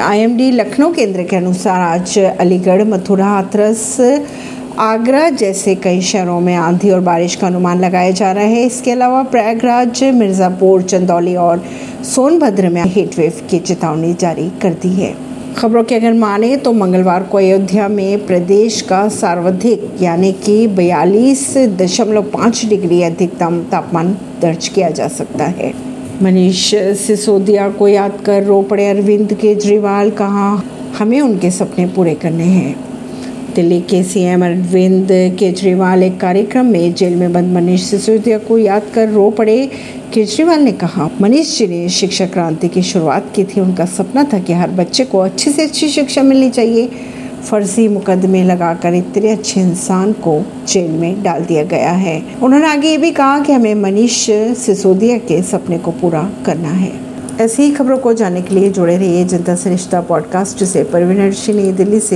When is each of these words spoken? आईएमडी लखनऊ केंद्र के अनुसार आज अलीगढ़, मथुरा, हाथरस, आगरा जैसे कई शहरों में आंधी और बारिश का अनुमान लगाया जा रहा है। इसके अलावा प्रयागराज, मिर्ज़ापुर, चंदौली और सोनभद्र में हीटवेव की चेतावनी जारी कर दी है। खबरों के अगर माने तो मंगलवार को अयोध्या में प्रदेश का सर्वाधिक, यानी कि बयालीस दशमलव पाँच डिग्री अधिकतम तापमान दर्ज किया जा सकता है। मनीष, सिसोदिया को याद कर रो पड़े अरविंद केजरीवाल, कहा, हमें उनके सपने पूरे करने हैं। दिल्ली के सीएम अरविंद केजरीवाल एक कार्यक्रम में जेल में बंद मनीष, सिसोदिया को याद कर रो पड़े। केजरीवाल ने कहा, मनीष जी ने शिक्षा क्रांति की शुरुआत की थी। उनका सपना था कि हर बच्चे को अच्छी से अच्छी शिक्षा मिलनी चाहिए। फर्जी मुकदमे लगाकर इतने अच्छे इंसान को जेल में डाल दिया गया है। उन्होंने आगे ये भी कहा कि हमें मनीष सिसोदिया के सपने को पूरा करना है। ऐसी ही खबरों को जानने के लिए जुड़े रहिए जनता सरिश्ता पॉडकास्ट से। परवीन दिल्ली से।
आईएमडी 0.00 0.50
लखनऊ 0.50 0.92
केंद्र 0.92 1.22
के 1.22 1.36
अनुसार 1.36 1.80
आज 1.80 2.18
अलीगढ़, 2.18 2.82
मथुरा, 2.84 3.26
हाथरस, 3.26 4.00
आगरा 4.78 5.28
जैसे 5.30 5.74
कई 5.74 6.00
शहरों 6.02 6.40
में 6.40 6.54
आंधी 6.54 6.90
और 6.90 7.00
बारिश 7.00 7.34
का 7.36 7.46
अनुमान 7.46 7.80
लगाया 7.80 8.10
जा 8.10 8.32
रहा 8.32 8.44
है। 8.44 8.64
इसके 8.66 8.90
अलावा 8.90 9.22
प्रयागराज, 9.24 10.02
मिर्ज़ापुर, 10.14 10.82
चंदौली 10.82 11.36
और 11.36 11.62
सोनभद्र 12.04 12.68
में 12.68 12.82
हीटवेव 12.84 13.40
की 13.50 13.58
चेतावनी 13.60 14.12
जारी 14.14 14.50
कर 14.62 14.74
दी 14.82 14.92
है। 14.94 15.14
खबरों 15.56 15.84
के 15.84 15.94
अगर 15.94 16.12
माने 16.14 16.56
तो 16.56 16.72
मंगलवार 16.72 17.22
को 17.22 17.38
अयोध्या 17.38 17.88
में 17.88 18.26
प्रदेश 18.26 18.80
का 18.82 19.08
सर्वाधिक, 19.12 19.90
यानी 20.02 20.32
कि 20.34 20.66
बयालीस 20.66 21.56
दशमलव 21.78 22.30
पाँच 22.30 22.64
डिग्री 22.66 23.02
अधिकतम 23.02 23.62
तापमान 23.72 24.16
दर्ज 24.42 24.68
किया 24.68 24.90
जा 24.90 25.08
सकता 25.12 25.44
है। 25.44 25.72
मनीष, 26.22 26.74
सिसोदिया 26.74 27.68
को 27.68 27.88
याद 27.88 28.18
कर 28.26 28.44
रो 28.44 28.62
पड़े 28.62 28.86
अरविंद 28.86 29.34
केजरीवाल, 29.34 30.10
कहा, 30.10 30.62
हमें 30.98 31.20
उनके 31.20 31.50
सपने 31.50 31.86
पूरे 31.86 32.14
करने 32.14 32.44
हैं। 32.44 32.76
दिल्ली 33.54 33.80
के 33.80 34.02
सीएम 34.02 34.44
अरविंद 34.44 35.08
केजरीवाल 35.10 36.02
एक 36.02 36.20
कार्यक्रम 36.20 36.66
में 36.66 36.94
जेल 36.94 37.16
में 37.16 37.32
बंद 37.32 37.54
मनीष, 37.54 37.82
सिसोदिया 37.82 38.38
को 38.38 38.58
याद 38.58 38.82
कर 38.94 39.08
रो 39.08 39.30
पड़े। 39.30 39.70
केजरीवाल 40.12 40.60
ने 40.60 40.72
कहा, 40.72 41.10
मनीष 41.20 41.58
जी 41.58 41.66
ने 41.66 41.88
शिक्षा 41.88 42.26
क्रांति 42.26 42.68
की 42.68 42.82
शुरुआत 42.82 43.32
की 43.36 43.44
थी। 43.44 43.60
उनका 43.60 43.84
सपना 43.84 44.24
था 44.32 44.38
कि 44.38 44.52
हर 44.52 44.70
बच्चे 44.70 45.04
को 45.04 45.18
अच्छी 45.18 45.50
से 45.50 45.62
अच्छी 45.62 45.88
शिक्षा 45.88 46.22
मिलनी 46.22 46.50
चाहिए। 46.50 46.90
फर्जी 47.50 47.88
मुकदमे 47.88 48.44
लगाकर 48.44 48.94
इतने 48.94 49.30
अच्छे 49.30 49.60
इंसान 49.60 50.12
को 50.12 50.44
जेल 50.68 50.90
में 50.90 51.22
डाल 51.22 51.40
दिया 51.40 51.64
गया 51.64 51.92
है। 51.92 52.22
उन्होंने 52.42 52.66
आगे 52.66 52.88
ये 52.88 52.98
भी 52.98 53.10
कहा 53.10 53.38
कि 53.38 53.52
हमें 53.52 53.74
मनीष 53.74 54.26
सिसोदिया 54.30 55.18
के 55.18 55.42
सपने 55.42 55.78
को 55.78 55.90
पूरा 55.90 56.30
करना 56.46 56.68
है। 56.68 56.92
ऐसी 57.40 57.62
ही 57.62 57.70
खबरों 57.70 57.98
को 57.98 58.12
जानने 58.12 58.42
के 58.42 58.54
लिए 58.54 58.70
जुड़े 58.70 58.96
रहिए 58.96 59.24
जनता 59.24 59.54
सरिश्ता 59.54 60.00
पॉडकास्ट 60.00 60.64
से। 60.64 60.84
परवीन 60.84 61.30
दिल्ली 61.76 62.00
से। 62.00 62.12